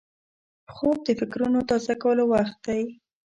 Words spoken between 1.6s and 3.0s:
تازه کولو وخت دی